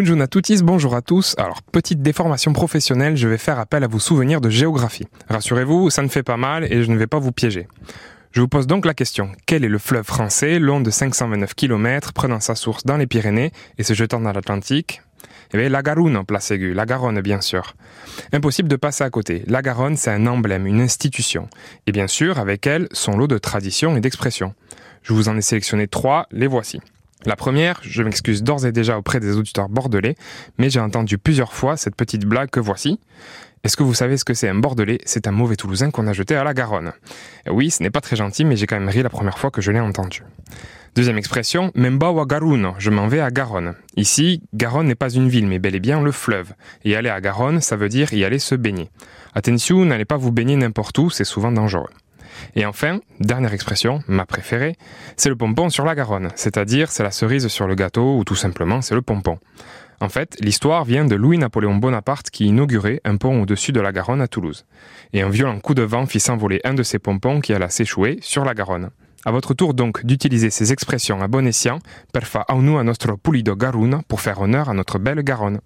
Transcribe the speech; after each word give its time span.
Bonjour 0.00 0.22
à 0.22 0.28
tous, 0.28 0.62
bonjour 0.62 0.94
à 0.94 1.02
tous. 1.02 1.34
Alors, 1.38 1.60
petite 1.60 2.02
déformation 2.02 2.52
professionnelle, 2.52 3.16
je 3.16 3.26
vais 3.26 3.36
faire 3.36 3.58
appel 3.58 3.82
à 3.82 3.88
vos 3.88 3.98
souvenirs 3.98 4.40
de 4.40 4.48
géographie. 4.48 5.08
Rassurez-vous, 5.28 5.90
ça 5.90 6.02
ne 6.02 6.08
fait 6.08 6.22
pas 6.22 6.36
mal 6.36 6.72
et 6.72 6.84
je 6.84 6.92
ne 6.92 6.96
vais 6.96 7.08
pas 7.08 7.18
vous 7.18 7.32
piéger. 7.32 7.66
Je 8.30 8.40
vous 8.40 8.46
pose 8.46 8.68
donc 8.68 8.86
la 8.86 8.94
question, 8.94 9.32
quel 9.44 9.64
est 9.64 9.68
le 9.68 9.78
fleuve 9.78 10.04
français 10.04 10.60
long 10.60 10.80
de 10.80 10.92
529 10.92 11.52
km, 11.54 12.12
prenant 12.12 12.38
sa 12.38 12.54
source 12.54 12.84
dans 12.84 12.96
les 12.96 13.08
Pyrénées 13.08 13.50
et 13.76 13.82
se 13.82 13.92
jetant 13.92 14.20
dans 14.20 14.30
l'Atlantique? 14.30 15.02
Eh 15.52 15.58
bien, 15.58 15.68
la 15.68 15.82
Garonne, 15.82 16.24
place 16.24 16.52
aiguë, 16.52 16.74
la 16.74 16.86
Garonne, 16.86 17.20
bien 17.20 17.40
sûr. 17.40 17.74
Impossible 18.32 18.68
de 18.68 18.76
passer 18.76 19.02
à 19.02 19.10
côté. 19.10 19.42
La 19.48 19.62
Garonne, 19.62 19.96
c'est 19.96 20.12
un 20.12 20.28
emblème, 20.28 20.68
une 20.68 20.80
institution. 20.80 21.48
Et 21.88 21.92
bien 21.92 22.06
sûr, 22.06 22.38
avec 22.38 22.68
elle, 22.68 22.86
son 22.92 23.16
lot 23.16 23.26
de 23.26 23.38
traditions 23.38 23.96
et 23.96 24.00
d'expressions. 24.00 24.54
Je 25.02 25.12
vous 25.12 25.28
en 25.28 25.36
ai 25.36 25.42
sélectionné 25.42 25.88
trois, 25.88 26.28
les 26.30 26.46
voici. 26.46 26.80
La 27.26 27.34
première, 27.34 27.80
je 27.82 28.02
m'excuse 28.02 28.44
d'ores 28.44 28.64
et 28.64 28.72
déjà 28.72 28.96
auprès 28.96 29.18
des 29.18 29.36
auditeurs 29.36 29.68
bordelais, 29.68 30.14
mais 30.56 30.70
j'ai 30.70 30.78
entendu 30.78 31.18
plusieurs 31.18 31.52
fois 31.52 31.76
cette 31.76 31.96
petite 31.96 32.24
blague 32.24 32.50
que 32.50 32.60
voici. 32.60 33.00
Est-ce 33.64 33.76
que 33.76 33.82
vous 33.82 33.94
savez 33.94 34.16
ce 34.16 34.24
que 34.24 34.34
c'est 34.34 34.48
un 34.48 34.54
bordelais? 34.54 34.98
C'est 35.04 35.26
un 35.26 35.32
mauvais 35.32 35.56
Toulousain 35.56 35.90
qu'on 35.90 36.06
a 36.06 36.12
jeté 36.12 36.36
à 36.36 36.44
la 36.44 36.54
Garonne. 36.54 36.92
Oui, 37.50 37.70
ce 37.70 37.82
n'est 37.82 37.90
pas 37.90 38.00
très 38.00 38.14
gentil, 38.14 38.44
mais 38.44 38.54
j'ai 38.54 38.68
quand 38.68 38.78
même 38.78 38.88
ri 38.88 39.02
la 39.02 39.10
première 39.10 39.38
fois 39.38 39.50
que 39.50 39.60
je 39.60 39.72
l'ai 39.72 39.80
entendu. 39.80 40.22
Deuxième 40.94 41.18
expression, 41.18 41.72
Memba 41.74 42.10
wa 42.10 42.24
Garonne, 42.24 42.72
je 42.78 42.90
m'en 42.90 43.08
vais 43.08 43.20
à 43.20 43.30
Garonne. 43.30 43.74
Ici, 43.96 44.42
Garonne 44.54 44.86
n'est 44.86 44.94
pas 44.94 45.10
une 45.10 45.28
ville, 45.28 45.48
mais 45.48 45.58
bel 45.58 45.74
et 45.74 45.80
bien 45.80 46.00
le 46.00 46.12
fleuve. 46.12 46.54
Et 46.84 46.94
aller 46.94 47.08
à 47.08 47.20
Garonne, 47.20 47.60
ça 47.60 47.74
veut 47.74 47.88
dire 47.88 48.12
y 48.12 48.24
aller 48.24 48.38
se 48.38 48.54
baigner. 48.54 48.90
Attention, 49.34 49.84
n'allez 49.84 50.04
pas 50.04 50.16
vous 50.16 50.32
baigner 50.32 50.54
n'importe 50.54 50.96
où, 50.98 51.10
c'est 51.10 51.24
souvent 51.24 51.50
dangereux. 51.50 51.90
Et 52.54 52.66
enfin, 52.66 53.00
dernière 53.20 53.52
expression, 53.52 54.00
ma 54.08 54.26
préférée, 54.26 54.76
c'est 55.16 55.28
le 55.28 55.36
pompon 55.36 55.70
sur 55.70 55.84
la 55.84 55.94
Garonne, 55.94 56.30
c'est-à-dire 56.34 56.90
c'est 56.90 57.02
la 57.02 57.10
cerise 57.10 57.48
sur 57.48 57.66
le 57.66 57.74
gâteau 57.74 58.18
ou 58.18 58.24
tout 58.24 58.36
simplement 58.36 58.82
c'est 58.82 58.94
le 58.94 59.02
pompon. 59.02 59.38
En 60.00 60.08
fait, 60.08 60.36
l'histoire 60.40 60.84
vient 60.84 61.04
de 61.04 61.16
Louis-Napoléon 61.16 61.74
Bonaparte 61.74 62.30
qui 62.30 62.46
inaugurait 62.46 63.00
un 63.04 63.16
pont 63.16 63.42
au-dessus 63.42 63.72
de 63.72 63.80
la 63.80 63.90
Garonne 63.90 64.20
à 64.20 64.28
Toulouse. 64.28 64.64
Et 65.12 65.22
un 65.22 65.28
violent 65.28 65.58
coup 65.58 65.74
de 65.74 65.82
vent 65.82 66.06
fit 66.06 66.20
s'envoler 66.20 66.60
un 66.64 66.74
de 66.74 66.84
ces 66.84 67.00
pompons 67.00 67.40
qui 67.40 67.52
alla 67.52 67.68
s'échouer 67.68 68.18
sur 68.20 68.44
la 68.44 68.54
Garonne. 68.54 68.90
À 69.24 69.32
votre 69.32 69.54
tour 69.54 69.74
donc 69.74 70.06
d'utiliser 70.06 70.50
ces 70.50 70.72
expressions 70.72 71.20
à 71.20 71.26
bon 71.26 71.46
escient, 71.46 71.80
perfa 72.12 72.44
aunu 72.48 72.78
a 72.78 72.84
nostro 72.84 73.16
pulido 73.16 73.56
Garonne 73.56 74.02
pour 74.06 74.20
faire 74.20 74.40
honneur 74.40 74.68
à 74.68 74.74
notre 74.74 75.00
belle 75.00 75.22
Garonne. 75.22 75.60